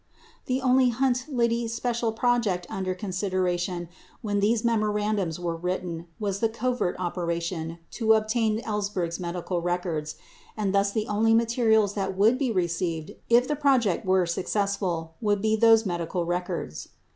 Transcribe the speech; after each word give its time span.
80 0.47 0.53
The 0.55 0.61
only 0.65 0.89
Hunt/Liddy 0.89 1.67
special 1.67 2.11
project 2.11 2.65
under 2.71 2.95
consideration 2.95 3.87
when 4.23 4.39
these 4.39 4.65
memorandums 4.65 5.39
were 5.39 5.55
written 5.55 6.07
was 6.19 6.39
the 6.39 6.49
"covert 6.49 6.95
operation" 6.97 7.77
to 7.91 8.13
obtain 8.13 8.61
Ellsberg's 8.63 9.19
medical 9.19 9.61
records, 9.61 10.15
and 10.57 10.73
thus 10.73 10.91
the 10.91 11.05
only 11.07 11.35
materials 11.35 11.93
that 11.93 12.17
would 12.17 12.39
be 12.39 12.51
received 12.51 13.11
if 13.29 13.47
the 13.47 13.55
project 13.55 14.03
were 14.03 14.25
successful 14.25 15.13
would 15.21 15.39
be 15.39 15.55
those 15.55 15.85
medical 15.85 16.25
records. 16.25 16.87